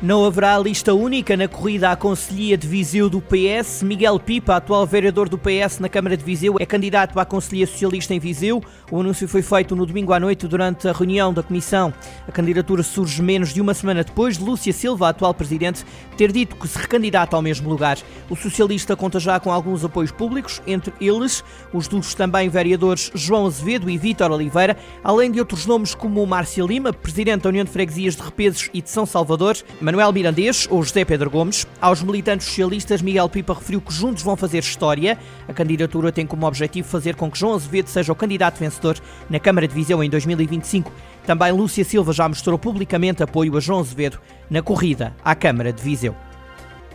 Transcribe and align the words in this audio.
Não 0.00 0.24
haverá 0.24 0.56
lista 0.60 0.94
única 0.94 1.36
na 1.36 1.48
corrida 1.48 1.90
à 1.90 1.96
Conselhia 1.96 2.56
de 2.56 2.68
Viseu 2.68 3.10
do 3.10 3.20
PS. 3.20 3.82
Miguel 3.82 4.20
Pipa, 4.20 4.54
atual 4.54 4.86
vereador 4.86 5.28
do 5.28 5.36
PS 5.36 5.80
na 5.80 5.88
Câmara 5.88 6.16
de 6.16 6.24
Viseu, 6.24 6.54
é 6.60 6.64
candidato 6.64 7.18
à 7.18 7.24
Conselhia 7.24 7.66
Socialista 7.66 8.14
em 8.14 8.20
Viseu. 8.20 8.62
O 8.92 9.00
anúncio 9.00 9.26
foi 9.26 9.42
feito 9.42 9.74
no 9.74 9.84
domingo 9.84 10.12
à 10.12 10.20
noite 10.20 10.46
durante 10.46 10.86
a 10.86 10.92
reunião 10.92 11.34
da 11.34 11.42
Comissão. 11.42 11.92
A 12.28 12.30
candidatura 12.30 12.84
surge 12.84 13.20
menos 13.20 13.52
de 13.52 13.60
uma 13.60 13.74
semana 13.74 14.04
depois 14.04 14.38
de 14.38 14.44
Lúcia 14.44 14.72
Silva, 14.72 15.08
atual 15.08 15.34
presidente, 15.34 15.84
ter 16.16 16.30
dito 16.30 16.54
que 16.54 16.68
se 16.68 16.78
recandidata 16.78 17.34
ao 17.34 17.42
mesmo 17.42 17.68
lugar. 17.68 17.98
O 18.30 18.36
socialista 18.36 18.94
conta 18.94 19.18
já 19.18 19.40
com 19.40 19.50
alguns 19.50 19.84
apoios 19.84 20.12
públicos, 20.12 20.62
entre 20.64 20.92
eles 21.00 21.42
os 21.72 21.88
dos 21.88 22.14
também 22.14 22.48
vereadores 22.48 23.10
João 23.16 23.46
Azevedo 23.46 23.90
e 23.90 23.98
Vítor 23.98 24.30
Oliveira, 24.30 24.76
além 25.02 25.32
de 25.32 25.40
outros 25.40 25.66
nomes 25.66 25.92
como 25.92 26.24
Márcia 26.24 26.62
Lima, 26.62 26.92
presidente 26.92 27.42
da 27.42 27.48
União 27.48 27.64
de 27.64 27.70
Freguesias 27.72 28.14
de 28.14 28.22
Repesos 28.22 28.70
e 28.72 28.80
de 28.80 28.90
São 28.90 29.04
Salvador, 29.04 29.56
Manuel 29.88 30.12
Mirandês 30.12 30.68
ou 30.70 30.82
José 30.82 31.02
Pedro 31.02 31.30
Gomes. 31.30 31.66
Aos 31.80 32.02
militantes 32.02 32.46
socialistas, 32.46 33.00
Miguel 33.00 33.26
Pipa 33.26 33.54
referiu 33.54 33.80
que 33.80 33.90
juntos 33.90 34.22
vão 34.22 34.36
fazer 34.36 34.58
história. 34.58 35.16
A 35.48 35.52
candidatura 35.54 36.12
tem 36.12 36.26
como 36.26 36.46
objetivo 36.46 36.86
fazer 36.86 37.16
com 37.16 37.30
que 37.30 37.38
João 37.38 37.54
Azevedo 37.54 37.88
seja 37.88 38.12
o 38.12 38.14
candidato 38.14 38.58
vencedor 38.58 38.98
na 39.30 39.40
Câmara 39.40 39.66
de 39.66 39.74
Viseu 39.74 40.04
em 40.04 40.10
2025. 40.10 40.92
Também 41.24 41.52
Lúcia 41.52 41.86
Silva 41.86 42.12
já 42.12 42.28
mostrou 42.28 42.58
publicamente 42.58 43.22
apoio 43.22 43.56
a 43.56 43.60
João 43.60 43.80
Azevedo 43.80 44.20
na 44.50 44.60
corrida 44.60 45.16
à 45.24 45.34
Câmara 45.34 45.72
de 45.72 45.82
Viseu. 45.82 46.14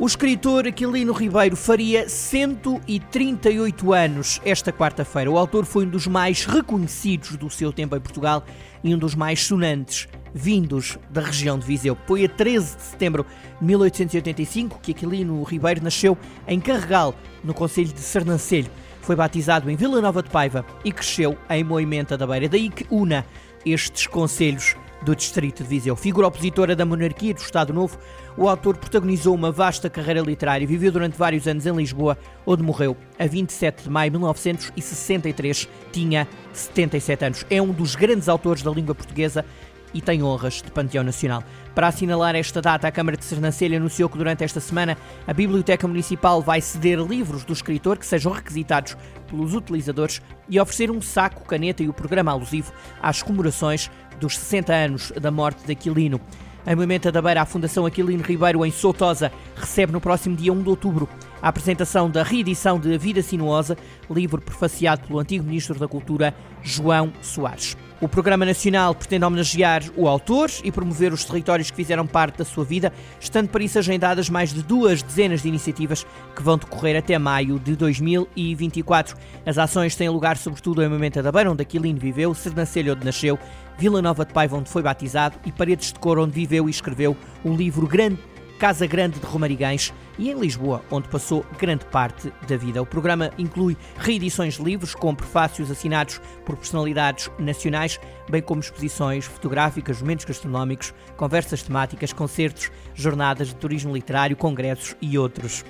O 0.04 0.06
escritor 0.06 0.68
Aquilino 0.68 1.14
Ribeiro 1.14 1.56
faria 1.56 2.10
138 2.10 3.94
anos 3.94 4.42
esta 4.44 4.70
quarta-feira. 4.70 5.32
O 5.32 5.38
autor 5.38 5.64
foi 5.64 5.86
um 5.86 5.90
dos 5.90 6.08
mais 6.08 6.44
reconhecidos 6.44 7.38
do 7.38 7.50
seu 7.50 7.72
tempo 7.72 7.96
em 7.96 8.02
Portugal 8.02 8.44
e 8.84 8.94
um 8.94 8.98
dos 8.98 9.16
mais 9.16 9.46
sonantes 9.46 10.10
vindos 10.34 11.00
da 11.10 11.22
região 11.22 11.58
de 11.58 11.66
Viseu. 11.66 11.98
Foi 12.06 12.26
a 12.26 12.28
13 12.28 12.76
de 12.76 12.84
setembro 12.84 13.26
de 13.62 13.66
1885 13.66 14.80
que 14.82 14.92
Aquilino 14.92 15.42
Ribeiro 15.44 15.82
nasceu 15.82 16.18
em 16.50 16.60
Carregal, 16.60 17.16
no 17.42 17.54
Conselho 17.54 17.94
de 17.94 18.02
Sernancelho. 18.02 18.70
Foi 19.00 19.16
batizado 19.16 19.72
em 19.72 19.78
Vila 19.78 20.02
Nova 20.02 20.22
de 20.22 20.30
Paiva 20.30 20.66
e 20.84 20.92
cresceu 20.92 21.38
em 21.50 21.64
Moimenta 21.64 22.18
da 22.18 22.28
Beira. 22.28 22.50
Daí 22.50 22.70
que 22.70 22.86
una 22.90 23.26
estes 23.66 24.06
conselhos 24.08 24.76
do 25.04 25.16
Distrito 25.16 25.64
de 25.64 25.70
Viseu. 25.70 25.96
Figura 25.96 26.28
opositora 26.28 26.76
da 26.76 26.86
monarquia 26.86 27.34
do 27.34 27.40
Estado 27.40 27.74
Novo, 27.74 27.98
o 28.38 28.48
autor 28.48 28.78
protagonizou 28.78 29.36
uma 29.36 29.52
vasta 29.52 29.90
carreira 29.90 30.22
literária 30.22 30.64
e 30.64 30.68
viveu 30.68 30.92
durante 30.92 31.18
vários 31.18 31.48
anos 31.48 31.66
em 31.66 31.76
Lisboa, 31.76 32.18
onde 32.46 32.64
morreu 32.64 32.98
a 33.20 33.28
27 33.28 33.84
de 33.84 33.90
maio 33.90 34.12
de 34.12 34.18
1963. 34.18 35.70
Tinha 35.92 36.28
77 36.52 37.26
anos. 37.26 37.46
É 37.50 37.62
um 37.62 37.72
dos 37.72 37.96
grandes 37.96 38.28
autores 38.28 38.64
da 38.64 38.72
língua 38.72 38.96
portuguesa 38.96 39.46
e 39.94 40.02
tem 40.02 40.24
honras 40.24 40.62
de 40.62 40.72
Panteão 40.72 41.04
Nacional. 41.04 41.44
Para 41.76 41.88
assinalar 41.88 42.36
esta 42.36 42.62
data, 42.62 42.88
a 42.88 42.92
Câmara 42.92 43.18
de 43.18 43.26
Sernancelha 43.26 43.78
anunciou 43.78 44.10
que 44.10 44.18
durante 44.18 44.44
esta 44.44 44.60
semana 44.60 44.98
a 45.28 45.34
Biblioteca 45.34 45.88
Municipal 45.88 46.42
vai 46.42 46.62
ceder 46.62 47.00
livros 47.00 47.44
do 47.44 47.54
escritor 47.54 47.98
que 47.98 48.06
sejam 48.06 48.32
requisitados 48.32 48.96
pelos 49.28 49.54
utilizadores 49.54 50.22
e 50.50 50.60
oferecer 50.60 50.92
um 50.92 51.02
saco, 51.02 51.46
caneta 51.46 51.84
e 51.84 51.90
o 51.90 51.94
programa 51.94 52.32
alusivo 52.32 52.72
às 53.02 53.22
comemorações 53.22 53.90
dos 54.20 54.38
60 54.38 54.74
anos 54.74 55.12
da 55.20 55.32
morte 55.32 55.66
de 55.66 55.72
Aquilino. 55.72 56.20
Em 56.66 56.76
Moimenta 56.76 57.12
da 57.12 57.22
Beira, 57.22 57.42
a 57.42 57.46
Fundação 57.46 57.86
Aquilino 57.86 58.24
Ribeiro, 58.24 58.66
em 58.66 58.72
Soutosa, 58.72 59.32
recebe 59.56 59.92
no 59.92 60.00
próximo 60.00 60.36
dia 60.36 60.54
1 60.54 60.64
de 60.64 60.70
outubro 60.70 61.10
a 61.44 61.50
apresentação 61.50 62.10
da 62.10 62.24
reedição 62.24 62.80
de 62.80 62.96
A 62.96 62.98
Vida 62.98 63.22
Sinuosa, 63.22 63.78
livro 64.10 64.42
prefaciado 64.42 65.06
pelo 65.06 65.20
antigo 65.20 65.44
Ministro 65.44 65.78
da 65.78 65.90
Cultura, 65.90 66.34
João 66.62 67.12
Soares. 67.22 67.76
O 68.00 68.08
Programa 68.08 68.46
Nacional 68.46 68.96
pretende 68.96 69.26
homenagear 69.26 69.84
o 69.98 70.08
autor 70.08 70.50
e 70.64 70.72
promover 70.72 71.12
os 71.12 71.26
territórios 71.26 71.70
que 71.70 71.76
fizeram 71.76 72.08
parte 72.08 72.38
da 72.38 72.46
sua 72.46 72.64
vida, 72.64 72.94
estando 73.20 73.50
para 73.50 73.62
isso 73.62 73.78
agendadas 73.78 74.30
mais 74.30 74.54
de 74.54 74.64
duas 74.64 75.02
dezenas 75.02 75.42
de 75.42 75.50
iniciativas 75.50 76.06
que 76.34 76.42
vão 76.42 76.58
decorrer 76.58 76.98
até 76.98 77.20
maio 77.20 77.60
de 77.60 77.76
2024. 77.76 79.18
As 79.46 79.58
ações 79.58 79.98
têm 79.98 80.08
lugar 80.08 80.38
sobretudo 80.38 80.82
em 80.82 80.88
Mamenta 80.88 81.22
da 81.22 81.32
Beira, 81.32 81.52
onde 81.52 81.62
Aquilino 81.62 82.00
viveu, 82.00 82.34
Sernancelho, 82.34 82.94
onde 82.94 83.06
nasceu, 83.06 83.38
Vila 83.78 84.02
Nova 84.02 84.26
de 84.26 84.32
Paiva, 84.32 84.56
onde 84.56 84.70
foi 84.70 84.82
batizado, 84.82 85.38
e 85.46 85.52
Paredes 85.52 85.92
de 85.92 86.00
Cor, 86.00 86.20
onde 86.20 86.32
viveu 86.32 86.70
e 86.70 86.72
escreveu 86.72 87.18
o 87.44 87.54
livro 87.54 87.86
Grande 87.86 88.20
Casa 88.64 88.88
Grande 88.88 89.20
de 89.20 89.26
Romarigães 89.26 89.94
e 90.18 90.30
em 90.30 90.40
Lisboa, 90.40 90.82
onde 90.92 91.08
passou 91.08 91.46
grande 91.58 91.86
parte 91.86 92.32
da 92.48 92.58
vida. 92.58 92.82
O 92.82 92.86
programa 92.86 93.32
inclui 93.38 93.78
reedições 93.98 94.56
de 94.56 94.64
livros 94.64 94.94
com 94.96 95.14
prefácios 95.16 95.72
assinados 95.72 96.20
por 96.46 96.56
personalidades 96.56 97.30
nacionais, 97.40 98.00
bem 98.30 98.42
como 98.42 98.62
exposições 98.62 99.26
fotográficas, 99.26 100.02
momentos 100.02 100.26
gastronómicos, 100.26 100.94
conversas 101.18 101.64
temáticas, 101.64 102.14
concertos, 102.14 102.72
jornadas 102.94 103.50
de 103.50 103.56
turismo 103.56 103.94
literário, 103.94 104.36
congressos 104.36 104.96
e 105.02 105.18
outros. 105.18 105.64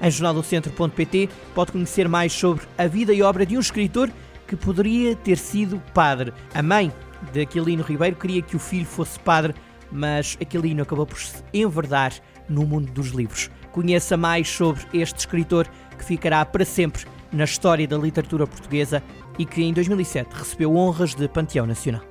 Em 0.00 0.10
jornaldocentro.pt 0.10 1.28
pode 1.54 1.72
conhecer 1.72 2.08
mais 2.08 2.32
sobre 2.32 2.64
a 2.78 2.86
vida 2.86 3.12
e 3.12 3.22
obra 3.22 3.44
de 3.44 3.56
um 3.56 3.60
escritor 3.60 4.10
que 4.46 4.56
poderia 4.56 5.14
ter 5.14 5.36
sido 5.36 5.80
padre. 5.92 6.32
A 6.54 6.62
mãe 6.62 6.90
de 7.32 7.42
Aquilino 7.42 7.82
Ribeiro 7.82 8.16
queria 8.16 8.42
que 8.42 8.56
o 8.56 8.58
filho 8.58 8.86
fosse 8.86 9.18
padre, 9.20 9.54
mas 9.92 10.38
Aquilino 10.40 10.82
acabou 10.82 11.06
por 11.06 11.18
se 11.18 11.42
enverdar 11.52 12.12
no 12.50 12.66
mundo 12.66 12.92
dos 12.92 13.08
livros. 13.08 13.50
Conheça 13.72 14.16
mais 14.16 14.48
sobre 14.48 14.82
este 14.92 15.20
escritor 15.20 15.66
que 15.96 16.04
ficará 16.04 16.44
para 16.44 16.64
sempre 16.64 17.04
na 17.32 17.44
história 17.44 17.86
da 17.86 17.96
literatura 17.96 18.46
portuguesa 18.46 19.02
e 19.38 19.46
que 19.46 19.62
em 19.62 19.72
2007 19.72 20.34
recebeu 20.34 20.76
honras 20.76 21.14
de 21.14 21.28
Panteão 21.28 21.66
Nacional. 21.66 22.09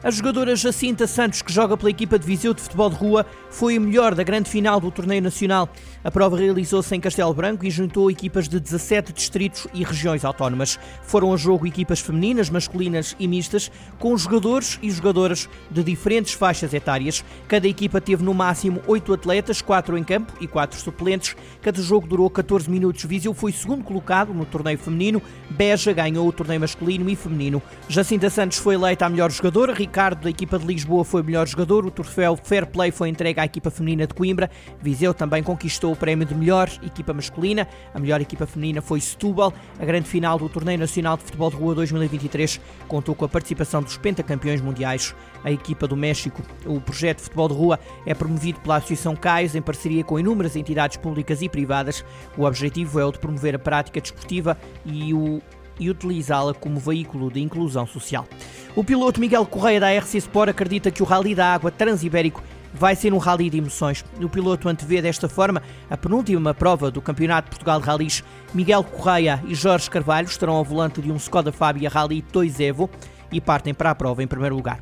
A 0.00 0.12
jogadora 0.12 0.54
Jacinta 0.54 1.08
Santos, 1.08 1.42
que 1.42 1.52
joga 1.52 1.76
pela 1.76 1.90
equipa 1.90 2.20
de 2.20 2.24
Viseu 2.24 2.54
de 2.54 2.62
futebol 2.62 2.88
de 2.88 2.94
rua, 2.94 3.26
foi 3.50 3.76
a 3.76 3.80
melhor 3.80 4.14
da 4.14 4.22
grande 4.22 4.48
final 4.48 4.78
do 4.78 4.92
torneio 4.92 5.20
nacional. 5.20 5.68
A 6.04 6.10
prova 6.10 6.36
realizou-se 6.36 6.94
em 6.94 7.00
Castelo 7.00 7.34
Branco 7.34 7.66
e 7.66 7.70
juntou 7.70 8.08
equipas 8.08 8.48
de 8.48 8.60
17 8.60 9.12
distritos 9.12 9.66
e 9.74 9.82
regiões 9.82 10.24
autónomas. 10.24 10.78
Foram 11.02 11.34
a 11.34 11.36
jogo 11.36 11.66
equipas 11.66 11.98
femininas, 11.98 12.48
masculinas 12.48 13.16
e 13.18 13.26
mistas, 13.26 13.72
com 13.98 14.16
jogadores 14.16 14.78
e 14.80 14.88
jogadoras 14.88 15.48
de 15.68 15.82
diferentes 15.82 16.32
faixas 16.32 16.72
etárias. 16.72 17.24
Cada 17.48 17.66
equipa 17.66 18.00
teve 18.00 18.22
no 18.22 18.32
máximo 18.32 18.80
8 18.86 19.14
atletas, 19.14 19.60
4 19.60 19.98
em 19.98 20.04
campo 20.04 20.32
e 20.40 20.46
4 20.46 20.78
suplentes. 20.78 21.34
Cada 21.60 21.82
jogo 21.82 22.06
durou 22.06 22.30
14 22.30 22.70
minutos. 22.70 23.04
Viseu 23.04 23.34
foi 23.34 23.50
segundo 23.50 23.82
colocado 23.82 24.32
no 24.32 24.46
torneio 24.46 24.78
feminino. 24.78 25.20
Beja 25.50 25.92
ganhou 25.92 26.28
o 26.28 26.32
torneio 26.32 26.60
masculino 26.60 27.10
e 27.10 27.16
feminino. 27.16 27.60
Jacinta 27.88 28.30
Santos 28.30 28.58
foi 28.58 28.76
eleita 28.76 29.04
a 29.04 29.08
melhor 29.08 29.32
jogadora. 29.32 29.74
Ricardo, 29.88 30.20
da 30.20 30.28
equipa 30.28 30.58
de 30.58 30.66
Lisboa, 30.66 31.02
foi 31.02 31.22
o 31.22 31.24
melhor 31.24 31.48
jogador. 31.48 31.86
O 31.86 31.90
troféu 31.90 32.36
Fair 32.36 32.66
Play 32.66 32.90
foi 32.90 33.08
entregue 33.08 33.40
à 33.40 33.46
equipa 33.46 33.70
feminina 33.70 34.06
de 34.06 34.12
Coimbra. 34.12 34.50
Viseu 34.82 35.14
também 35.14 35.42
conquistou 35.42 35.92
o 35.92 35.96
prémio 35.96 36.26
de 36.26 36.34
melhor 36.34 36.68
equipa 36.82 37.14
masculina. 37.14 37.66
A 37.94 37.98
melhor 37.98 38.20
equipa 38.20 38.46
feminina 38.46 38.82
foi 38.82 39.00
Setúbal. 39.00 39.50
A 39.78 39.84
grande 39.86 40.06
final 40.06 40.38
do 40.38 40.46
Torneio 40.46 40.78
Nacional 40.78 41.16
de 41.16 41.22
Futebol 41.22 41.48
de 41.48 41.56
Rua 41.56 41.74
2023 41.74 42.60
contou 42.86 43.14
com 43.14 43.24
a 43.24 43.28
participação 43.30 43.82
dos 43.82 43.96
pentacampeões 43.96 44.60
mundiais, 44.60 45.14
a 45.42 45.50
equipa 45.50 45.88
do 45.88 45.96
México. 45.96 46.42
O 46.66 46.82
projeto 46.82 47.16
de 47.16 47.22
futebol 47.24 47.48
de 47.48 47.54
rua 47.54 47.80
é 48.04 48.12
promovido 48.12 48.60
pela 48.60 48.76
Associação 48.76 49.16
CAIS 49.16 49.54
em 49.54 49.62
parceria 49.62 50.04
com 50.04 50.18
inúmeras 50.18 50.54
entidades 50.54 50.98
públicas 50.98 51.40
e 51.40 51.48
privadas. 51.48 52.04
O 52.36 52.44
objetivo 52.44 53.00
é 53.00 53.06
o 53.06 53.10
de 53.10 53.18
promover 53.18 53.54
a 53.54 53.58
prática 53.58 54.02
desportiva 54.02 54.54
e 54.84 55.14
o 55.14 55.40
e 55.78 55.90
utilizá-la 55.90 56.54
como 56.54 56.78
veículo 56.78 57.30
de 57.30 57.40
inclusão 57.40 57.86
social. 57.86 58.26
O 58.74 58.84
piloto 58.84 59.20
Miguel 59.20 59.46
Correia 59.46 59.80
da 59.80 59.92
RC 59.98 60.18
Sport 60.18 60.50
acredita 60.50 60.90
que 60.90 61.02
o 61.02 61.06
Rally 61.06 61.34
da 61.34 61.52
Água 61.52 61.70
Transibérico 61.70 62.42
vai 62.72 62.94
ser 62.94 63.12
um 63.12 63.18
rally 63.18 63.50
de 63.50 63.58
emoções. 63.58 64.04
O 64.20 64.28
piloto 64.28 64.68
antevê 64.68 65.00
desta 65.00 65.28
forma 65.28 65.62
a 65.88 65.96
penúltima 65.96 66.54
prova 66.54 66.90
do 66.90 67.00
Campeonato 67.00 67.46
de 67.46 67.50
Portugal 67.50 67.80
de 67.80 67.86
Rallys. 67.86 68.24
Miguel 68.54 68.84
Correia 68.84 69.42
e 69.46 69.54
Jorge 69.54 69.90
Carvalho 69.90 70.26
estarão 70.26 70.54
ao 70.54 70.64
volante 70.64 71.00
de 71.00 71.10
um 71.10 71.16
Skoda 71.16 71.52
Fabia 71.52 71.88
Rally 71.88 72.22
2 72.32 72.60
Evo 72.60 72.90
e 73.32 73.40
partem 73.40 73.74
para 73.74 73.90
a 73.90 73.94
prova 73.94 74.22
em 74.22 74.26
primeiro 74.26 74.54
lugar. 74.54 74.80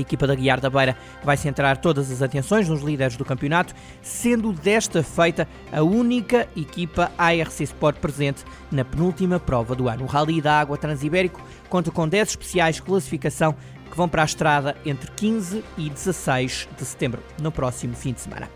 A 0.00 0.02
equipa 0.02 0.26
da 0.26 0.34
Guiar 0.34 0.60
da 0.60 0.70
Beira 0.70 0.96
vai 1.22 1.36
centrar 1.36 1.76
todas 1.76 2.10
as 2.10 2.22
atenções 2.22 2.66
nos 2.66 2.80
líderes 2.80 3.18
do 3.18 3.24
campeonato, 3.24 3.74
sendo 4.00 4.50
desta 4.50 5.02
feita 5.02 5.46
a 5.70 5.82
única 5.82 6.48
equipa 6.56 7.12
ARC 7.18 7.60
Sport 7.60 7.98
presente 7.98 8.42
na 8.72 8.82
penúltima 8.82 9.38
prova 9.38 9.74
do 9.74 9.90
ano. 9.90 10.04
O 10.04 10.06
Rally 10.06 10.40
da 10.40 10.58
Água 10.58 10.78
Transibérico 10.78 11.42
conta 11.68 11.90
com 11.90 12.08
10 12.08 12.30
especiais 12.30 12.76
de 12.76 12.82
classificação 12.82 13.54
que 13.90 13.96
vão 13.96 14.08
para 14.08 14.22
a 14.22 14.24
estrada 14.24 14.74
entre 14.86 15.10
15 15.10 15.62
e 15.76 15.90
16 15.90 16.68
de 16.78 16.84
setembro, 16.84 17.22
no 17.38 17.52
próximo 17.52 17.94
fim 17.94 18.14
de 18.14 18.22
semana. 18.22 18.48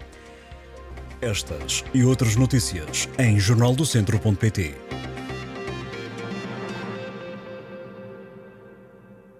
Estas 1.20 1.85
e 1.93 2.05
outras 2.05 2.37
notícias 2.37 3.06
em 3.19 3.38
jornaldocentro.pt. 3.38 4.94